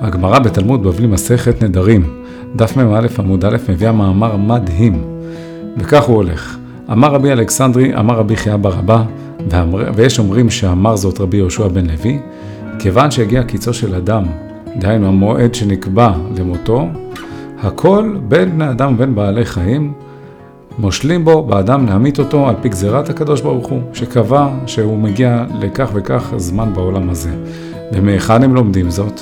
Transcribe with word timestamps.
הגמרא 0.00 0.38
בתלמוד 0.38 0.82
בבלי 0.82 1.06
מסכת 1.06 1.62
נדרים, 1.62 2.02
דף 2.56 2.76
מ"א 2.76 3.06
עמוד 3.18 3.44
א', 3.44 3.56
מביאה 3.68 3.92
מאמר 3.92 4.36
מדהים. 4.36 5.04
וכך 5.76 6.04
הוא 6.04 6.16
הולך. 6.16 6.56
אמר 6.92 7.08
רבי 7.08 7.32
אלכסנדרי, 7.32 7.96
אמר 7.98 8.14
רבי 8.14 8.36
חייא 8.36 8.56
בר 8.56 8.78
אבא, 8.78 9.02
ויש 9.94 10.18
אומרים 10.18 10.50
שאמר 10.50 10.96
זאת 10.96 11.20
רבי 11.20 11.36
יהושע 11.36 11.68
בן 11.68 11.86
לוי, 11.86 12.18
כיוון 12.78 13.10
שהגיע 13.10 13.42
קיצו 13.42 13.74
של 13.74 13.94
אדם, 13.94 14.24
דהיינו 14.76 15.08
המועד 15.08 15.54
שנקבע 15.54 16.12
למותו, 16.38 16.88
הכל 17.62 18.16
בין 18.28 18.50
בני 18.50 18.70
אדם 18.70 18.94
ובין 18.94 19.14
בעלי 19.14 19.44
חיים, 19.44 19.92
מושלים 20.78 21.24
בו 21.24 21.42
באדם 21.42 21.86
להמית 21.86 22.18
אותו 22.18 22.48
על 22.48 22.54
פי 22.62 22.68
גזירת 22.68 23.10
הקדוש 23.10 23.40
ברוך 23.40 23.68
הוא, 23.68 23.80
שקבע 23.92 24.48
שהוא 24.66 24.98
מגיע 24.98 25.44
לכך 25.60 25.90
וכך 25.94 26.32
זמן 26.36 26.74
בעולם 26.74 27.10
הזה. 27.10 27.30
ומהיכן 27.92 28.42
הם 28.42 28.54
לומדים 28.54 28.90
זאת? 28.90 29.20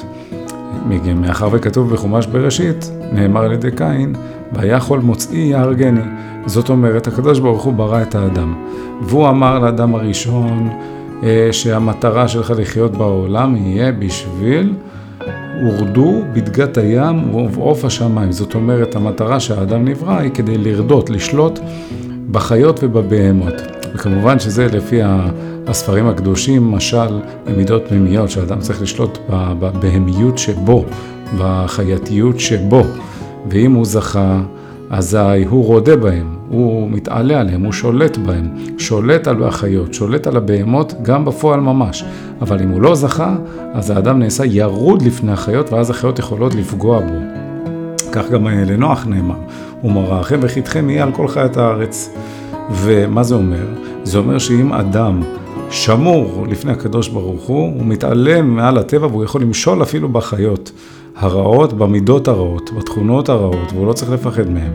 מאחר 1.15 1.49
וכתוב 1.53 1.95
בחומש 1.95 2.27
בראשית, 2.27 2.91
נאמר 3.13 3.45
על 3.45 3.53
ידי 3.53 3.71
קין, 3.71 4.15
ויכול 4.53 5.01
מוצאי 5.01 5.39
יהרגני. 5.39 6.01
זאת 6.47 6.69
אומרת, 6.69 7.07
הקדוש 7.07 7.39
ברוך 7.41 7.63
הוא 7.63 7.73
ברא 7.73 8.03
את 8.03 8.15
האדם. 8.15 8.55
והוא 9.03 9.29
אמר 9.29 9.59
לאדם 9.59 9.95
הראשון 9.95 10.69
אה, 11.23 11.49
שהמטרה 11.53 12.29
שלך 12.29 12.53
לחיות 12.57 12.93
בעולם 12.93 13.57
יהיה 13.57 13.93
בשביל 13.93 14.75
הורדו 15.63 16.23
בדגת 16.33 16.79
הים 16.79 17.35
ובעוף 17.35 17.85
השמיים. 17.85 18.33
זאת 18.33 18.55
אומרת, 18.55 18.97
המטרה 18.97 19.41
שהאדם 19.41 19.85
נברא 19.85 20.19
היא 20.19 20.31
כדי 20.31 20.59
לרדות, 20.59 21.11
לשלוט 21.11 21.59
בחיות 22.31 22.81
ובבהמות. 22.83 23.55
וכמובן 23.95 24.39
שזה 24.39 24.67
לפי 24.67 25.01
הספרים 25.69 26.09
הקדושים, 26.09 26.71
משל 26.71 27.21
למידות 27.47 27.83
פנימיות, 27.89 28.31
שאדם 28.31 28.59
צריך 28.59 28.83
לשלוט 28.83 29.19
בבהמיות 29.31 30.39
שבו, 30.39 30.85
בחייתיות 31.39 32.41
שבו. 32.41 32.83
ואם 33.51 33.73
הוא 33.73 33.85
זכה, 33.85 34.41
אזי 34.91 35.45
הוא 35.49 35.65
רודה 35.65 35.97
בהם, 35.97 36.37
הוא 36.49 36.91
מתעלה 36.91 37.41
עליהם, 37.41 37.65
הוא 37.65 37.73
שולט 37.73 38.17
בהם, 38.17 38.49
שולט 38.79 39.27
על 39.27 39.45
החיות, 39.45 39.95
שולט 39.95 40.27
על 40.27 40.37
הבהמות 40.37 40.95
גם 41.03 41.25
בפועל 41.25 41.61
ממש. 41.61 42.05
אבל 42.41 42.63
אם 42.63 42.69
הוא 42.69 42.83
לא 42.83 42.95
זכה, 42.95 43.37
אז 43.75 43.91
האדם 43.91 44.19
נעשה 44.19 44.45
ירוד 44.45 45.03
לפני 45.03 45.33
החיות, 45.33 45.73
ואז 45.73 45.91
החיות 45.91 46.19
יכולות 46.19 46.55
לפגוע 46.55 47.01
בו. 47.01 47.15
כך 48.13 48.31
גם 48.31 48.49
לנוח 48.49 49.07
נאמר, 49.07 49.39
ומראכם 49.85 50.39
וחיתכם 50.43 50.91
יהיה 50.91 51.03
על 51.03 51.13
כל 51.13 51.29
חיית 51.29 51.57
הארץ. 51.57 52.11
ומה 52.71 53.23
זה 53.23 53.35
אומר? 53.35 53.67
זה 54.09 54.19
אומר 54.19 54.39
שאם 54.39 54.73
אדם 54.73 55.23
שמור 55.71 56.47
לפני 56.51 56.73
הקדוש 56.73 57.09
ברוך 57.09 57.43
הוא, 57.43 57.75
הוא 57.75 57.87
מתעלם 57.87 58.57
מעל 58.57 58.79
הטבע 58.79 59.07
והוא 59.07 59.25
יכול 59.25 59.43
למשול 59.43 59.83
אפילו 59.83 60.09
בחיות 60.09 60.73
הרעות, 61.17 61.73
במידות 61.73 62.29
הרעות, 62.29 62.71
בתכונות 62.79 63.29
הרעות, 63.29 63.73
והוא 63.73 63.87
לא 63.87 63.93
צריך 63.93 64.11
לפחד 64.11 64.51
מהם. 64.51 64.73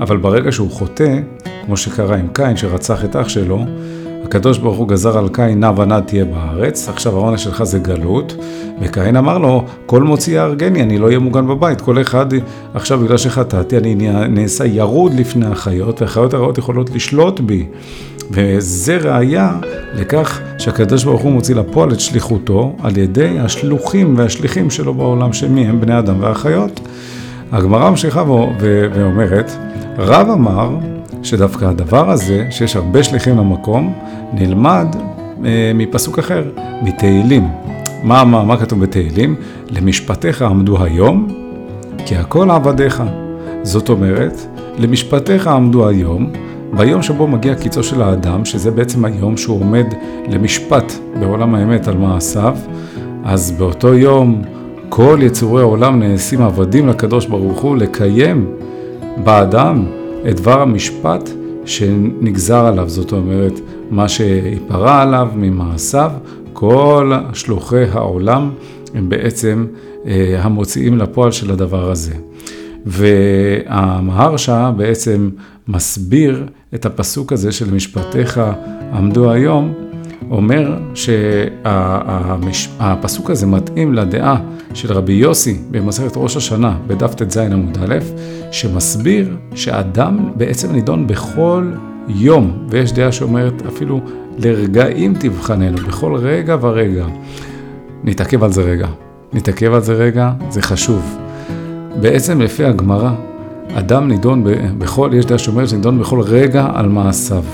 אבל 0.00 0.16
ברגע 0.16 0.52
שהוא 0.52 0.70
חוטא, 0.70 1.18
כמו 1.66 1.76
שקרה 1.76 2.16
עם 2.16 2.28
קין 2.32 2.56
שרצח 2.56 3.04
את 3.04 3.16
אח 3.16 3.28
שלו, 3.28 3.64
הקדוש 4.24 4.58
ברוך 4.58 4.78
הוא 4.78 4.88
גזר 4.88 5.18
על 5.18 5.28
קין 5.28 5.60
נע 5.60 5.70
ונד 5.76 6.00
תהיה 6.00 6.24
בארץ, 6.24 6.88
עכשיו 6.88 7.16
העונש 7.16 7.44
שלך 7.44 7.62
זה 7.62 7.78
גלות, 7.78 8.36
וקין 8.80 9.16
אמר 9.16 9.38
לו, 9.38 9.64
כל 9.86 10.02
מוציא 10.02 10.34
יהרגני, 10.34 10.82
אני 10.82 10.98
לא 10.98 11.06
אהיה 11.06 11.18
מוגן 11.18 11.46
בבית, 11.46 11.80
כל 11.80 12.00
אחד, 12.00 12.26
עכשיו 12.74 12.98
בגלל 12.98 13.16
שחטאתי, 13.16 13.76
אני 13.76 13.94
נעשה 14.28 14.66
ירוד 14.66 15.14
לפני 15.14 15.46
החיות, 15.46 16.02
והחיות 16.02 16.34
הרעות 16.34 16.58
יכולות 16.58 16.90
לשלוט 16.90 17.40
בי. 17.40 17.66
וזה 18.32 18.96
ראיה 18.96 19.52
לכך 19.94 20.40
שהקדוש 20.58 21.04
ברוך 21.04 21.22
הוא 21.22 21.32
מוציא 21.32 21.54
לפועל 21.54 21.92
את 21.92 22.00
שליחותו 22.00 22.76
על 22.82 22.98
ידי 22.98 23.38
השלוחים 23.40 24.14
והשליחים 24.18 24.70
שלו 24.70 24.94
בעולם, 24.94 25.32
שמי 25.32 25.66
הם 25.66 25.80
בני 25.80 25.98
אדם 25.98 26.16
והחיות. 26.20 26.80
הגמרא 27.52 27.90
ממשיכה 27.90 28.24
ואומרת, 28.94 29.50
רב 29.98 30.28
אמר 30.30 30.76
שדווקא 31.22 31.64
הדבר 31.64 32.10
הזה, 32.10 32.46
שיש 32.50 32.76
הרבה 32.76 33.02
שליחים 33.02 33.38
למקום, 33.38 33.94
נלמד 34.32 34.86
אה, 35.44 35.72
מפסוק 35.74 36.18
אחר, 36.18 36.44
מתהילים. 36.82 37.48
מה, 38.02 38.24
מה, 38.24 38.44
מה 38.44 38.56
כתוב 38.56 38.80
בתהילים? 38.80 39.34
למשפטיך 39.70 40.42
עמדו 40.42 40.84
היום, 40.84 41.28
כי 42.06 42.16
הכל 42.16 42.50
עבדיך. 42.50 43.02
זאת 43.62 43.88
אומרת, 43.88 44.46
למשפטיך 44.78 45.46
עמדו 45.46 45.88
היום, 45.88 46.32
ביום 46.76 47.02
שבו 47.02 47.26
מגיע 47.26 47.54
קיצו 47.54 47.82
של 47.82 48.02
האדם, 48.02 48.44
שזה 48.44 48.70
בעצם 48.70 49.04
היום 49.04 49.36
שהוא 49.36 49.60
עומד 49.60 49.86
למשפט 50.28 50.92
בעולם 51.20 51.54
האמת 51.54 51.88
על 51.88 51.96
מעשיו, 51.96 52.56
אז 53.24 53.52
באותו 53.52 53.94
יום 53.94 54.42
כל 54.88 55.18
יצורי 55.22 55.62
העולם 55.62 56.02
נעשים 56.02 56.42
עבדים 56.42 56.88
לקדוש 56.88 57.26
ברוך 57.26 57.60
הוא 57.60 57.76
לקיים 57.76 58.46
באדם 59.24 59.86
את 60.30 60.36
דבר 60.36 60.60
המשפט 60.62 61.30
שנגזר 61.64 62.64
עליו, 62.66 62.88
זאת 62.88 63.12
אומרת, 63.12 63.60
מה 63.90 64.08
שיפרע 64.08 65.02
עליו 65.02 65.28
ממעשיו, 65.34 66.10
כל 66.52 67.12
שלוחי 67.32 67.84
העולם 67.92 68.50
הם 68.94 69.08
בעצם 69.08 69.66
אה, 70.06 70.36
המוציאים 70.42 70.98
לפועל 70.98 71.30
של 71.30 71.50
הדבר 71.50 71.90
הזה. 71.90 72.14
והמהרשה 72.86 74.72
בעצם 74.76 75.30
מסביר 75.68 76.46
את 76.74 76.86
הפסוק 76.86 77.32
הזה 77.32 77.52
של 77.52 77.74
משפטיך 77.74 78.40
עמדו 78.92 79.30
היום, 79.30 79.72
אומר 80.30 80.78
שהפסוק 80.94 82.10
הזה 83.30 83.46
מתאים 83.46 83.94
לדעה 83.94 84.36
של 84.74 84.92
רבי 84.92 85.12
יוסי 85.12 85.58
במסכת 85.70 86.12
ראש 86.16 86.36
השנה 86.36 86.76
בדף 86.86 87.14
ט"ז 87.14 87.36
עמוד 87.36 87.78
א', 87.82 87.98
שמסביר 88.50 89.36
שאדם 89.54 90.32
בעצם 90.36 90.72
נידון 90.72 91.06
בכל 91.06 91.72
יום, 92.08 92.66
ויש 92.68 92.92
דעה 92.92 93.12
שאומרת 93.12 93.66
אפילו 93.66 94.00
לרגעים 94.38 95.14
תבחננו, 95.14 95.76
בכל 95.76 96.16
רגע 96.16 96.56
ורגע. 96.60 97.06
נתעכב 98.04 98.44
על 98.44 98.52
זה 98.52 98.62
רגע. 98.62 98.88
נתעכב 99.32 99.74
על 99.74 99.80
זה 99.80 99.92
רגע, 99.92 100.32
זה 100.50 100.62
חשוב. 100.62 101.18
בעצם 102.00 102.40
לפי 102.40 102.64
הגמרא, 102.64 103.10
אדם 103.74 104.08
נידון 104.08 104.44
בכל, 104.78 105.10
יש 105.14 105.26
דעה 105.26 105.38
שאומרת 105.38 105.68
שנידון 105.68 105.98
בכל 105.98 106.20
רגע 106.20 106.66
על 106.74 106.88
מעשיו. 106.88 107.44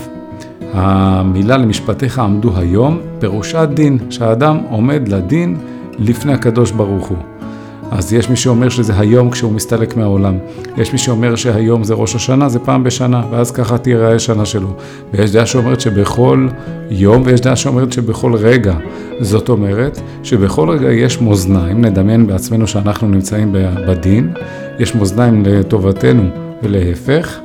המילה 0.74 1.56
למשפטיך 1.56 2.18
עמדו 2.18 2.56
היום, 2.56 2.98
פירושה 3.18 3.66
דין, 3.66 3.98
שהאדם 4.10 4.58
עומד 4.70 5.08
לדין 5.08 5.56
לפני 5.98 6.32
הקדוש 6.32 6.70
ברוך 6.70 7.06
הוא. 7.06 7.37
אז 7.90 8.12
יש 8.12 8.30
מי 8.30 8.36
שאומר 8.36 8.68
שזה 8.68 8.92
היום 8.98 9.30
כשהוא 9.30 9.52
מסתלק 9.52 9.96
מהעולם. 9.96 10.38
יש 10.76 10.92
מי 10.92 10.98
שאומר 10.98 11.36
שהיום 11.36 11.84
זה 11.84 11.94
ראש 11.94 12.14
השנה, 12.14 12.48
זה 12.48 12.58
פעם 12.58 12.84
בשנה, 12.84 13.22
ואז 13.30 13.50
ככה 13.50 13.78
תיראה 13.78 14.18
שנה 14.18 14.44
שלו. 14.44 14.68
ויש 15.12 15.32
דעה 15.32 15.46
שאומרת 15.46 15.80
שבכל 15.80 16.48
יום, 16.90 17.22
ויש 17.24 17.40
דעה 17.40 17.56
שאומרת 17.56 17.92
שבכל 17.92 18.34
רגע. 18.34 18.74
זאת 19.20 19.48
אומרת 19.48 20.00
שבכל 20.22 20.70
רגע 20.70 20.92
יש 20.92 21.20
מאזניים, 21.20 21.84
נדמיין 21.84 22.26
בעצמנו 22.26 22.66
שאנחנו 22.66 23.08
נמצאים 23.08 23.54
בדין, 23.88 24.32
יש 24.78 24.94
מאזניים 24.94 25.42
לטובתנו 25.46 26.22
ולהפך, 26.62 27.38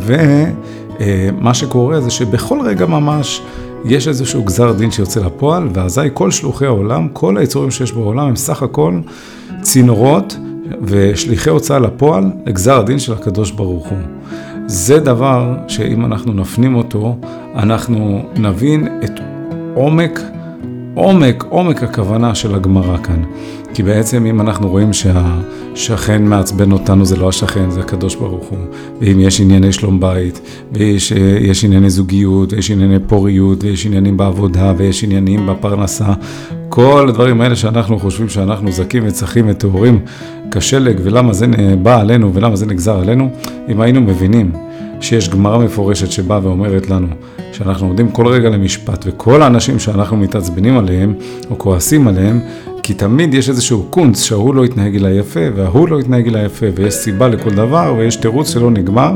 ומה 0.00 1.54
שקורה 1.54 2.00
זה 2.00 2.10
שבכל 2.10 2.58
רגע 2.60 2.86
ממש 2.86 3.42
יש 3.84 4.08
איזשהו 4.08 4.42
גזר 4.42 4.72
דין 4.72 4.90
שיוצא 4.90 5.20
לפועל, 5.20 5.68
ואזי 5.72 6.00
כל 6.14 6.30
שלוחי 6.30 6.66
העולם, 6.66 7.08
כל 7.12 7.38
היצורים 7.38 7.70
שיש 7.70 7.92
בעולם 7.92 8.28
הם 8.28 8.36
סך 8.36 8.62
הכל 8.62 9.00
צינורות 9.62 10.36
ושליחי 10.82 11.50
הוצאה 11.50 11.78
לפועל 11.78 12.24
לגזר 12.46 12.78
הדין 12.78 12.98
של 12.98 13.12
הקדוש 13.12 13.50
ברוך 13.50 13.86
הוא. 13.86 13.98
זה 14.66 15.00
דבר 15.00 15.54
שאם 15.68 16.04
אנחנו 16.04 16.32
נפנים 16.32 16.74
אותו, 16.74 17.16
אנחנו 17.54 18.22
נבין 18.36 18.88
את 19.04 19.20
עומק, 19.74 20.20
עומק, 20.94 21.44
עומק 21.48 21.82
הכוונה 21.82 22.34
של 22.34 22.54
הגמרא 22.54 22.96
כאן. 22.96 23.22
כי 23.74 23.82
בעצם 23.82 24.26
אם 24.26 24.40
אנחנו 24.40 24.68
רואים 24.68 24.90
שהשכן 24.92 26.24
מעצבן 26.24 26.72
אותנו, 26.72 27.04
זה 27.04 27.16
לא 27.16 27.28
השכן, 27.28 27.70
זה 27.70 27.80
הקדוש 27.80 28.14
ברוך 28.14 28.46
הוא. 28.46 28.58
ואם 29.00 29.20
יש 29.20 29.40
ענייני 29.40 29.72
שלום 29.72 30.00
בית, 30.00 30.40
ויש 30.72 31.64
ענייני 31.64 31.90
זוגיות, 31.90 32.52
ויש 32.52 32.70
ענייני 32.70 32.98
פוריות, 33.06 33.64
ויש 33.64 33.86
עניינים 33.86 34.16
בעבודה, 34.16 34.72
ויש 34.76 35.04
עניינים 35.04 35.46
בפרנסה, 35.46 36.12
כל 36.68 37.06
הדברים 37.08 37.40
האלה 37.40 37.56
שאנחנו 37.56 37.98
חושבים 37.98 38.28
שאנחנו 38.28 38.72
זכים 38.72 39.02
וצחים 39.06 39.44
וטהורים 39.48 40.00
כשלג, 40.50 41.00
ולמה 41.02 41.32
זה 41.32 41.46
בא 41.82 42.00
עלינו 42.00 42.34
ולמה 42.34 42.56
זה 42.56 42.66
נגזר 42.66 42.98
עלינו, 42.98 43.30
אם 43.68 43.80
היינו 43.80 44.00
מבינים 44.00 44.52
שיש 45.00 45.28
גמרא 45.28 45.58
מפורשת 45.58 46.10
שבאה 46.10 46.40
ואומרת 46.42 46.90
לנו 46.90 47.06
שאנחנו 47.52 47.86
עומדים 47.86 48.10
כל 48.10 48.26
רגע 48.26 48.48
למשפט, 48.48 49.04
וכל 49.08 49.42
האנשים 49.42 49.78
שאנחנו 49.78 50.16
מתעצבנים 50.16 50.78
עליהם, 50.78 51.14
או 51.50 51.58
כועסים 51.58 52.08
עליהם, 52.08 52.40
כי 52.82 52.94
תמיד 52.94 53.34
יש 53.34 53.48
איזשהו 53.48 53.86
קונץ 53.90 54.22
שההוא 54.22 54.54
לא 54.54 54.64
יתנהג 54.64 54.96
אליי 54.96 55.18
יפה, 55.18 55.40
וההוא 55.56 55.88
לא 55.88 56.00
יתנהג 56.00 56.28
אליי 56.28 56.44
יפה, 56.44 56.66
ויש 56.74 56.94
סיבה 56.94 57.28
לכל 57.28 57.50
דבר, 57.50 57.94
ויש 57.98 58.16
תירוץ 58.16 58.50
שלא 58.50 58.70
נגמר, 58.70 59.14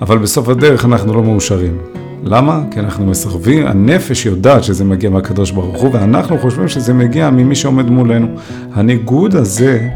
אבל 0.00 0.18
בסוף 0.18 0.48
הדרך 0.48 0.84
אנחנו 0.84 1.14
לא 1.14 1.22
מאושרים. 1.22 1.78
למה? 2.24 2.62
כי 2.70 2.80
אנחנו 2.80 3.06
מסרבים, 3.06 3.66
הנפש 3.66 4.26
יודעת 4.26 4.64
שזה 4.64 4.84
מגיע 4.84 5.10
מהקדוש 5.10 5.50
ברוך 5.50 5.82
הוא, 5.82 5.90
ואנחנו 5.92 6.38
חושבים 6.38 6.68
שזה 6.68 6.94
מגיע 6.94 7.30
ממי 7.30 7.54
שעומד 7.54 7.90
מולנו. 7.90 8.26
הניגוד 8.74 9.36
הזה, 9.36 9.88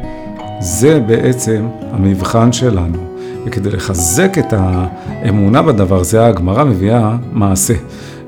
זה 0.60 1.00
בעצם 1.00 1.66
המבחן 1.92 2.52
שלנו. 2.52 3.13
וכדי 3.46 3.70
לחזק 3.70 4.38
את 4.38 4.54
האמונה 4.56 5.62
בדבר 5.62 6.02
זה, 6.02 6.26
הגמרא 6.26 6.64
מביאה 6.64 7.16
מעשה. 7.32 7.74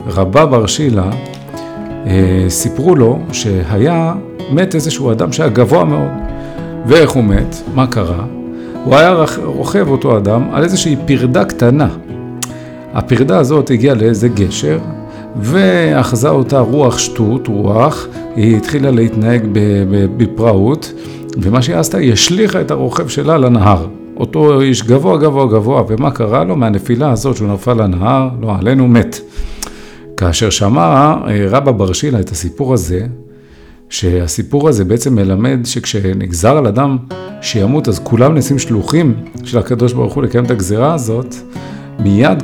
רבה 0.06 0.46
בר 0.46 0.66
שילה, 0.66 1.10
אה, 2.06 2.44
סיפרו 2.48 2.94
לו 2.94 3.18
שהיה, 3.32 4.14
מת 4.52 4.74
איזשהו 4.74 5.12
אדם 5.12 5.32
שהיה 5.32 5.48
גבוה 5.48 5.84
מאוד. 5.84 6.10
ואיך 6.86 7.10
הוא 7.10 7.24
מת? 7.24 7.56
מה 7.74 7.86
קרה? 7.86 8.24
הוא 8.84 8.96
היה 8.96 9.24
רוכב 9.44 9.88
אותו 9.88 10.16
אדם 10.16 10.48
על 10.52 10.62
איזושהי 10.62 10.96
פרדה 11.06 11.44
קטנה. 11.44 11.88
הפרדה 12.94 13.38
הזאת 13.38 13.70
הגיעה 13.70 13.94
לאיזה 13.94 14.28
גשר, 14.28 14.78
ואחזה 15.36 16.28
אותה 16.28 16.58
רוח 16.58 16.98
שטות, 16.98 17.48
רוח, 17.48 18.06
היא 18.36 18.56
התחילה 18.56 18.90
להתנהג 18.90 19.42
בפראות, 20.16 20.92
ומה 21.42 21.62
שהיא 21.62 21.76
עשתה, 21.76 21.98
היא 21.98 22.12
השליכה 22.12 22.60
את 22.60 22.70
הרוכב 22.70 23.08
שלה 23.08 23.38
לנהר. 23.38 23.86
אותו 24.16 24.60
איש 24.60 24.82
גבוה 24.82 25.18
גבוה 25.18 25.46
גבוה, 25.46 25.82
ומה 25.88 26.10
קרה 26.10 26.44
לו? 26.44 26.56
מהנפילה 26.56 27.10
הזאת 27.10 27.36
שהוא 27.36 27.48
נפל 27.48 27.82
לנהר, 27.82 28.28
לא 28.40 28.56
עלינו, 28.58 28.88
מת. 28.88 29.20
כאשר 30.16 30.50
שמע 30.50 31.14
אה, 31.28 31.46
רבא 31.48 31.72
בר 31.72 31.92
שילה 31.92 32.20
את 32.20 32.30
הסיפור 32.30 32.74
הזה, 32.74 33.06
שהסיפור 33.90 34.68
הזה 34.68 34.84
בעצם 34.84 35.14
מלמד 35.14 35.60
שכשנגזר 35.64 36.56
על 36.56 36.66
אדם 36.66 36.96
שימות, 37.42 37.88
אז 37.88 37.98
כולם 37.98 38.34
נעשים 38.34 38.58
שלוחים 38.58 39.14
של 39.44 39.58
הקדוש 39.58 39.92
ברוך 39.92 40.14
הוא 40.14 40.22
לקיים 40.22 40.44
את 40.44 40.50
הגזירה 40.50 40.94
הזאת, 40.94 41.34
מיד 41.98 42.42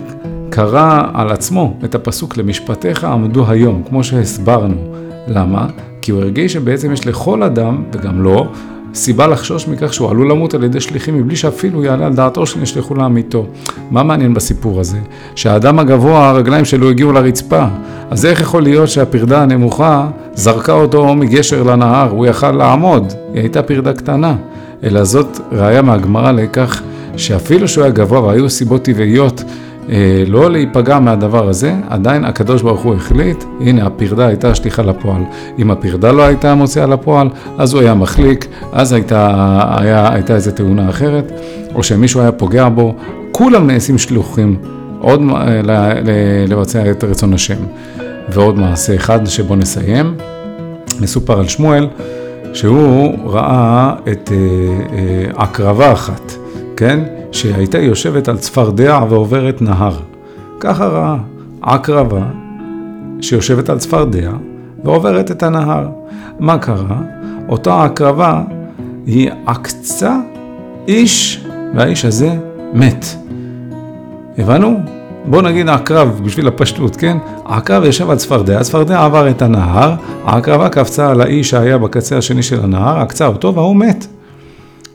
קרא 0.51 1.03
על 1.15 1.31
עצמו 1.31 1.77
את 1.85 1.95
הפסוק 1.95 2.37
למשפטיך 2.37 3.05
עמדו 3.05 3.51
היום, 3.51 3.83
כמו 3.89 4.05
שהסברנו. 4.05 4.95
למה? 5.29 5.67
כי 6.03 6.13
הוא 6.13 6.21
הרגיש 6.21 6.53
שבעצם 6.53 6.93
יש 6.93 7.07
לכל 7.07 7.43
אדם, 7.43 7.85
וגם 7.93 8.23
לו, 8.23 8.47
סיבה 8.94 9.27
לחשוש 9.27 9.69
מכך 9.69 9.94
שהוא 9.94 10.11
עלול 10.11 10.31
למות 10.31 10.55
על 10.55 10.65
ידי 10.65 10.81
שליחים 10.81 11.19
מבלי 11.19 11.37
שאפילו 11.37 11.85
יעלה 11.85 12.06
על 12.06 12.15
דעתו 12.15 12.47
שנשלחו 12.47 12.94
לעמיתו. 12.94 13.47
מה 13.91 14.03
מעניין 14.03 14.35
בסיפור 14.35 14.81
הזה? 14.81 14.99
שהאדם 15.35 15.79
הגבוה, 15.79 16.29
הרגליים 16.29 16.65
שלו 16.65 16.91
הגיעו 16.91 17.12
לרצפה. 17.12 17.65
אז 18.11 18.27
איך 18.27 18.41
יכול 18.41 18.62
להיות 18.62 18.89
שהפרדה 18.89 19.43
הנמוכה 19.43 20.09
זרקה 20.35 20.73
אותו 20.73 21.15
מגשר 21.15 21.62
לנהר? 21.62 22.11
הוא 22.11 22.27
יכל 22.27 22.50
לעמוד, 22.50 23.12
היא 23.35 23.41
הייתה 23.41 23.62
פרדה 23.62 23.93
קטנה. 23.93 24.35
אלא 24.85 25.05
זאת 25.05 25.41
ראיה 25.53 25.83
מהגמרא 25.83 26.33
לכך 26.33 26.83
שאפילו 27.17 27.69
שהוא 27.69 27.85
היה 27.85 27.93
גבוה 27.93 28.21
והיו 28.21 28.50
סיבות 28.50 28.83
טבעיות 28.83 29.44
לא 30.26 30.50
להיפגע 30.50 30.99
מהדבר 30.99 31.49
הזה, 31.49 31.75
עדיין 31.88 32.25
הקדוש 32.25 32.62
ברוך 32.62 32.81
הוא 32.81 32.94
החליט, 32.94 33.44
הנה 33.61 33.87
הפרדה 33.87 34.26
הייתה 34.26 34.55
שליחה 34.55 34.82
לפועל. 34.82 35.23
אם 35.58 35.70
הפרדה 35.70 36.12
לא 36.12 36.23
הייתה 36.23 36.55
מוציאה 36.55 36.87
לפועל, 36.87 37.29
אז 37.58 37.73
הוא 37.73 37.82
היה 37.82 37.94
מחליק, 37.94 38.46
אז 38.73 38.93
הייתה, 38.93 39.29
היה, 39.79 40.12
הייתה 40.12 40.34
איזו 40.34 40.50
תאונה 40.50 40.90
אחרת, 40.90 41.32
או 41.75 41.82
שמישהו 41.82 42.20
היה 42.20 42.32
פוגע 42.32 42.69
בו, 42.69 42.94
כולם 43.32 43.67
נעשים 43.67 43.99
שלוחים 43.99 44.56
עוד 45.00 45.20
אה, 45.31 45.61
לבצע 46.49 46.90
את 46.90 47.05
רצון 47.05 47.34
השם. 47.34 47.58
ועוד 48.29 48.58
מעשה 48.58 48.94
אחד 48.94 49.26
שבו 49.26 49.56
נסיים, 49.56 50.14
מסופר 51.00 51.38
על 51.38 51.49
שמואל, 51.49 51.88
שהוא 52.55 53.19
ראה 53.25 53.94
את 54.12 54.32
אה, 54.32 55.43
הקרבה 55.43 55.93
אחת, 55.93 56.32
כן? 56.82 57.00
שהייתה 57.32 57.79
יושבת 57.79 58.29
על 58.29 58.38
צפרדע 58.38 59.00
ועוברת 59.08 59.62
נהר. 59.62 59.96
ככה 60.61 60.87
ראה 60.87 61.17
עקרבה 61.62 62.23
שיושבת 63.20 63.69
על 63.69 63.79
צפרדע 63.79 64.31
ועוברת 64.84 65.31
את 65.31 65.43
הנהר. 65.43 65.88
מה 66.38 66.58
קרה? 66.58 67.00
אותה 67.49 67.84
עקרבה 67.84 68.43
היא 69.06 69.31
עקצה 69.46 70.17
איש 70.88 71.44
והאיש 71.75 72.05
הזה 72.05 72.37
מת. 72.73 73.06
הבנו? 74.38 74.81
בואו 75.25 75.43
נגיד 75.43 75.69
עקרב 75.69 76.20
בשביל 76.25 76.49
הפשטות, 76.49 76.96
כן? 76.96 77.17
עקרב 77.44 77.84
ישב 77.84 78.11
על 78.11 78.17
צפרדע, 78.17 78.61
הצפרדע 78.61 79.05
עבר 79.05 79.31
את 79.31 79.43
הנהר, 79.43 79.94
העקרבה 80.25 80.69
קפצה 80.69 81.11
על 81.11 81.20
האיש 81.20 81.50
שהיה 81.50 81.79
בקצה 81.79 82.19
השני 82.19 82.43
של 82.43 82.64
הנהר, 82.64 82.99
עקצה 82.99 83.26
אותו 83.26 83.55
והוא 83.55 83.76
מת. 83.76 84.06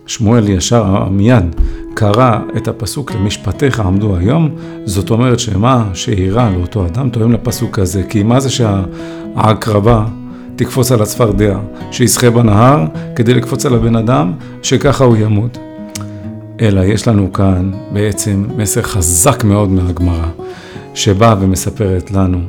שמואל 0.07 0.50
ישר 0.50 1.09
מיד 1.12 1.56
קרא 1.94 2.39
את 2.57 2.68
הפסוק 2.68 3.12
למשפטיך 3.12 3.80
עמדו 3.80 4.18
היום, 4.18 4.50
זאת 4.86 5.09
אומרת 5.09 5.39
שמה 5.39 5.89
שאירע 5.94 6.50
לאותו 6.50 6.86
אדם 6.86 7.09
תואם 7.09 7.31
לפסוק 7.31 7.80
הזה, 7.80 8.04
כי 8.09 8.24
מה 8.24 8.39
זה 8.39 8.50
שההקרבה 8.50 10.06
תקפוץ 10.56 10.92
על 10.92 11.01
הצפרדע, 11.01 11.57
שישחה 11.92 12.30
בנהר 12.30 12.86
כדי 13.15 13.33
לקפוץ 13.33 13.65
על 13.65 13.74
הבן 13.74 13.95
אדם, 13.95 14.33
שככה 14.63 15.04
הוא 15.04 15.18
ימות. 15.18 15.57
אלא 16.62 16.81
יש 16.81 17.07
לנו 17.07 17.33
כאן 17.33 17.71
בעצם 17.94 18.45
מסר 18.57 18.81
חזק 18.81 19.44
מאוד 19.44 19.69
מהגמרא, 19.69 20.27
שבאה 20.94 21.36
ומספרת 21.39 22.12
לנו 22.12 22.39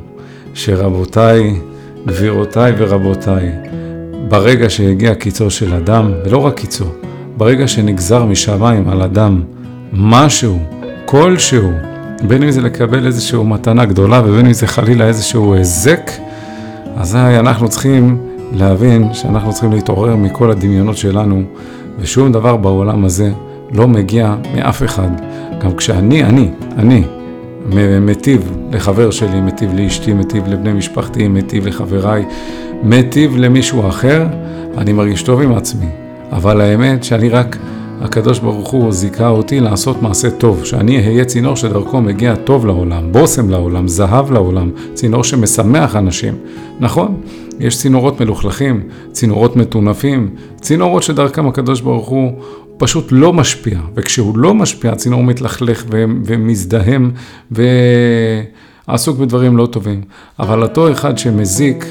שרבותיי, 0.53 1.59
גבירותיי 2.07 2.73
ורבותיי, 2.77 3.51
ברגע 4.27 4.69
שהגיע 4.69 5.15
קיצו 5.15 5.51
של 5.51 5.73
אדם, 5.73 6.11
ולא 6.25 6.45
רק 6.45 6.53
קיצו, 6.59 6.85
ברגע 7.39 7.67
שנגזר 7.67 8.25
משמיים 8.25 8.89
על 8.89 9.01
אדם 9.01 9.41
משהו, 9.93 10.57
כלשהו, 11.05 11.69
בין 12.27 12.43
אם 12.43 12.51
זה 12.51 12.61
לקבל 12.61 13.05
איזושהי 13.05 13.43
מתנה 13.43 13.85
גדולה 13.85 14.21
ובין 14.25 14.45
אם 14.45 14.53
זה 14.53 14.67
חלילה 14.67 15.07
איזשהו 15.07 15.53
היזק, 15.53 16.11
אזי 16.97 17.17
אנחנו 17.17 17.69
צריכים 17.69 18.17
להבין 18.51 19.13
שאנחנו 19.13 19.51
צריכים 19.53 19.71
להתעורר 19.71 20.15
מכל 20.15 20.51
הדמיונות 20.51 20.97
שלנו, 20.97 21.41
ושום 21.99 22.31
דבר 22.31 22.57
בעולם 22.57 23.05
הזה 23.05 23.31
לא 23.71 23.87
מגיע 23.87 24.35
מאף 24.55 24.83
אחד. 24.83 25.09
גם 25.63 25.75
כשאני, 25.75 26.23
אני, 26.23 26.51
אני, 26.77 27.03
מטיב 28.01 28.51
לחבר 28.71 29.11
שלי, 29.11 29.41
מטיב 29.41 29.73
לאשתי, 29.73 30.13
מטיב 30.13 30.47
לבני 30.47 30.73
משפחתי, 30.73 31.27
מטיב 31.27 31.67
לחבריי, 31.67 32.25
מטיב 32.83 33.37
למישהו 33.37 33.89
אחר, 33.89 34.27
אני 34.77 34.93
מרגיש 34.93 35.23
טוב 35.23 35.41
עם 35.41 35.55
עצמי. 35.55 36.08
אבל 36.31 36.61
האמת 36.61 37.03
שאני 37.03 37.29
רק, 37.29 37.57
הקדוש 38.01 38.39
ברוך 38.39 38.69
הוא 38.69 38.91
זיכה 38.91 39.29
אותי 39.29 39.59
לעשות 39.59 40.01
מעשה 40.01 40.31
טוב, 40.31 40.65
שאני 40.65 41.07
אהיה 41.07 41.25
צינור 41.25 41.55
שדרכו 41.55 42.01
מגיע 42.01 42.35
טוב 42.35 42.65
לעולם, 42.65 43.11
בושם 43.11 43.49
לעולם, 43.49 43.87
זהב 43.87 44.31
לעולם, 44.31 44.71
צינור 44.93 45.23
שמשמח 45.23 45.95
אנשים. 45.95 46.33
נכון, 46.79 47.21
יש 47.59 47.77
צינורות 47.77 48.21
מלוכלכים, 48.21 48.81
צינורות 49.11 49.55
מטונפים, 49.55 50.29
צינורות 50.61 51.03
שדרכם 51.03 51.47
הקדוש 51.47 51.81
ברוך 51.81 52.07
הוא 52.07 52.31
פשוט 52.77 53.07
לא 53.11 53.33
משפיע, 53.33 53.79
וכשהוא 53.95 54.37
לא 54.37 54.53
משפיע, 54.53 54.91
הצינור 54.91 55.23
מתלכלך 55.23 55.85
ומזדהם 56.25 57.11
ועסוק 57.51 59.17
בדברים 59.17 59.57
לא 59.57 59.65
טובים. 59.65 60.01
אבל 60.39 60.63
אותו 60.63 60.91
אחד 60.91 61.17
שמזיק, 61.17 61.85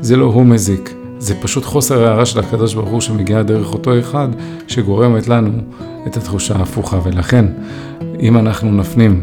זה 0.00 0.16
לא 0.16 0.24
הוא 0.24 0.46
מזיק. 0.46 1.03
זה 1.24 1.34
פשוט 1.34 1.64
חוסר 1.64 2.04
הערה 2.04 2.26
של 2.26 2.38
הקדוש 2.40 2.74
ברוך 2.74 2.88
הוא 2.88 3.00
שמגיעה 3.00 3.42
דרך 3.42 3.72
אותו 3.72 3.98
אחד 3.98 4.28
שגורמת 4.68 5.28
לנו 5.28 5.52
את 6.06 6.16
התחושה 6.16 6.56
ההפוכה. 6.56 6.98
ולכן, 7.04 7.44
אם 8.20 8.38
אנחנו 8.38 8.72
נפנים 8.72 9.22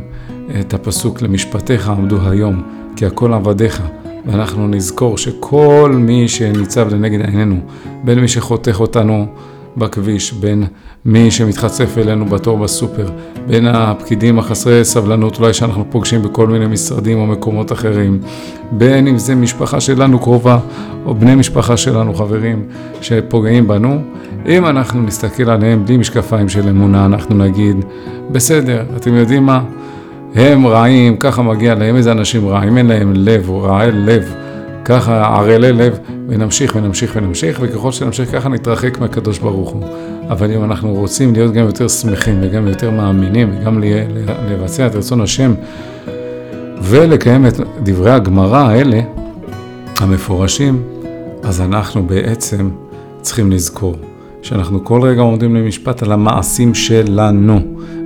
את 0.60 0.74
הפסוק 0.74 1.22
למשפטיך 1.22 1.90
עמדו 1.90 2.18
היום, 2.30 2.64
כי 2.96 3.06
הכל 3.06 3.34
עבדיך, 3.34 3.82
ואנחנו 4.26 4.68
נזכור 4.68 5.18
שכל 5.18 5.92
מי 5.96 6.28
שניצב 6.28 6.94
לנגד 6.94 7.22
עינינו, 7.22 7.60
בין 8.04 8.20
מי 8.20 8.28
שחותך 8.28 8.80
אותנו 8.80 9.26
בכביש, 9.78 10.34
בין 10.34 10.64
מי 11.06 11.32
שמתחצף 11.32 11.98
אלינו 11.98 12.26
בתור 12.26 12.58
בסופר, 12.58 13.10
בין 13.48 13.68
הפקידים 13.68 14.40
החסרי 14.40 14.86
סבלנות 14.86 15.40
אולי 15.40 15.54
שאנחנו 15.54 15.86
פוגשים 15.90 16.22
בכל 16.22 16.48
מיני 16.48 16.68
משרדים 16.68 17.20
או 17.20 17.26
מקומות 17.26 17.72
אחרים, 17.72 18.20
בין 18.72 19.08
אם 19.08 19.18
זה 19.18 19.36
משפחה 19.36 19.80
שלנו 19.80 20.20
קרובה 20.20 20.60
או 21.06 21.16
בני 21.16 21.36
משפחה 21.36 21.78
שלנו 21.78 22.14
חברים 22.14 22.64
שפוגעים 23.02 23.68
בנו, 23.68 24.02
אם 24.46 24.66
אנחנו 24.66 25.02
נסתכל 25.02 25.50
עליהם 25.50 25.86
בלי 25.86 25.98
משקפיים 25.98 26.50
של 26.50 26.70
אמונה, 26.70 27.06
אנחנו 27.06 27.36
נגיד, 27.36 27.76
בסדר, 28.32 28.84
אתם 28.98 29.16
יודעים 29.16 29.46
מה? 29.46 29.64
הם 30.36 30.68
רעים, 30.68 31.18
ככה 31.18 31.42
מגיע 31.42 31.76
להם, 31.76 31.96
איזה 31.96 32.12
אנשים 32.12 32.48
רעים, 32.48 32.78
אין 32.78 32.88
להם 32.88 33.14
לב, 33.16 33.52
רעי 33.52 33.92
לב. 33.92 34.34
ככה 34.86 35.26
ערלי 35.26 35.74
לב, 35.74 36.00
ונמשיך 36.32 36.76
ונמשיך 36.76 37.16
ונמשיך, 37.16 37.60
וככל 37.62 37.92
שנמשיך 37.92 38.32
ככה 38.32 38.50
נתרחק 38.50 39.00
מהקדוש 39.00 39.40
ברוך 39.40 39.70
הוא. 39.70 39.84
אבל 40.30 40.52
אם 40.52 40.64
אנחנו 40.64 40.94
רוצים 40.94 41.34
להיות 41.34 41.54
גם 41.54 41.66
יותר 41.66 41.88
שמחים 41.88 42.40
וגם 42.42 42.68
יותר 42.68 42.92
מאמינים 42.92 43.50
וגם 43.60 43.82
לבצע 44.50 44.88
את 44.88 44.96
רצון 44.96 45.22
השם 45.22 45.54
ולקיים 46.82 47.46
את 47.46 47.60
דברי 47.84 48.12
הגמרא 48.12 48.58
האלה, 48.58 49.00
המפורשים, 49.98 50.84
אז 51.44 51.62
אנחנו 51.62 52.04
בעצם 52.04 52.70
צריכים 53.22 53.52
לזכור 53.52 53.96
שאנחנו 54.42 54.86
כל 54.86 55.02
רגע 55.02 55.22
עומדים 55.22 55.56
למשפט 55.56 56.04
על 56.04 56.12
המעשים 56.12 56.74
שלנו. 56.74 57.60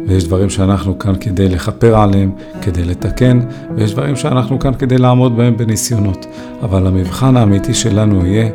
ויש 0.07 0.23
דברים 0.23 0.49
שאנחנו 0.49 0.99
כאן 0.99 1.15
כדי 1.19 1.49
לכפר 1.49 1.95
עליהם, 1.95 2.31
כדי 2.61 2.83
לתקן, 2.83 3.39
ויש 3.75 3.93
דברים 3.93 4.15
שאנחנו 4.15 4.59
כאן 4.59 4.73
כדי 4.73 4.97
לעמוד 4.97 5.37
בהם 5.37 5.57
בניסיונות. 5.57 6.25
אבל 6.61 6.87
המבחן 6.87 7.37
האמיתי 7.37 7.73
שלנו 7.73 8.25
יהיה 8.25 8.49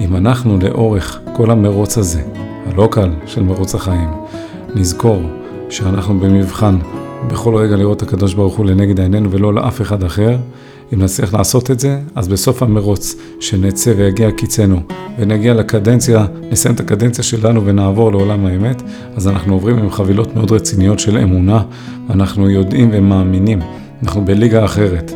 אם 0.00 0.16
אנחנו 0.16 0.58
לאורך 0.58 1.20
כל 1.32 1.50
המרוץ 1.50 1.98
הזה, 1.98 2.22
הלא 2.66 2.88
קל 2.90 3.10
של 3.26 3.42
מרוץ 3.42 3.74
החיים, 3.74 4.08
נזכור 4.74 5.22
שאנחנו 5.70 6.20
במבחן 6.20 6.78
בכל 7.30 7.54
רגע 7.54 7.76
לראות 7.76 8.02
את 8.02 8.08
הקדוש 8.08 8.34
ברוך 8.34 8.56
הוא 8.56 8.66
לנגד 8.66 9.00
עינינו 9.00 9.30
ולא 9.30 9.54
לאף 9.54 9.80
אחד 9.80 10.04
אחר, 10.04 10.36
אם 10.94 11.02
נצליח 11.02 11.34
לעשות 11.34 11.70
את 11.70 11.80
זה, 11.80 11.98
אז 12.14 12.28
בסוף 12.28 12.62
המרוץ, 12.62 13.14
שנצא 13.40 13.92
ויגיע 13.96 14.30
קיצנו, 14.30 14.80
ונגיע 15.18 15.54
לקדנציה, 15.54 16.26
נסיים 16.50 16.74
את 16.74 16.80
הקדנציה 16.80 17.24
שלנו 17.24 17.66
ונעבור 17.66 18.12
לעולם 18.12 18.46
האמת, 18.46 18.82
אז 19.16 19.28
אנחנו 19.28 19.54
עוברים 19.54 19.78
עם 19.78 19.90
חבילות 19.90 20.36
מאוד 20.36 20.52
רציניות 20.52 20.98
של 20.98 21.18
אמונה, 21.18 21.62
אנחנו 22.10 22.50
יודעים 22.50 22.90
ומאמינים, 22.92 23.58
אנחנו 24.02 24.24
בליגה 24.24 24.64
אחרת. 24.64 25.12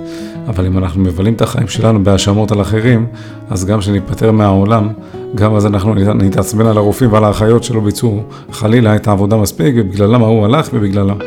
אבל 0.48 0.66
אם 0.66 0.78
אנחנו 0.78 1.00
מבלים 1.00 1.34
את 1.34 1.42
החיים 1.42 1.68
שלנו 1.68 2.04
בהאשמות 2.04 2.52
על 2.52 2.60
אחרים, 2.60 3.06
אז 3.50 3.64
גם 3.64 3.78
כשניפטר 3.78 4.32
מהעולם, 4.32 4.88
גם 5.34 5.54
אז 5.54 5.66
אנחנו 5.66 5.94
נתעצבן 5.94 6.66
על 6.66 6.76
הרופאים 6.76 7.12
ועל 7.12 7.24
האחיות 7.24 7.64
שלא 7.64 7.80
ביצעו 7.80 8.22
חלילה 8.52 8.96
את 8.96 9.08
העבודה 9.08 9.36
מספיק, 9.36 9.74
ובגללם 9.78 10.22
ההוא 10.22 10.44
הלך 10.44 10.68
ובגללם. 10.72 11.18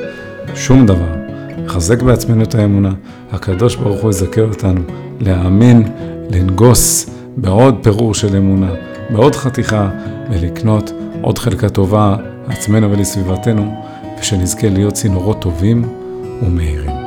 שום 0.56 0.86
דבר. 0.86 1.25
לחזק 1.58 2.02
בעצמנו 2.02 2.44
את 2.44 2.56
האמונה, 2.56 2.92
הקדוש 3.32 3.76
ברוך 3.76 4.02
הוא 4.02 4.10
יזכה 4.10 4.42
אותנו 4.42 4.82
להאמין, 5.20 5.84
לנגוס 6.30 7.10
בעוד 7.38 7.76
פירור 7.84 8.14
של 8.14 8.36
אמונה, 8.36 8.72
בעוד 9.10 9.36
חתיכה, 9.36 9.90
ולקנות 10.32 10.92
עוד 11.22 11.38
חלקה 11.38 11.70
טובה 11.70 12.16
לעצמנו 12.48 12.92
ולסביבתנו, 12.92 13.76
ושנזכה 14.20 14.70
להיות 14.70 14.94
צינורות 14.94 15.42
טובים 15.42 15.90
ומהירים. 16.42 17.05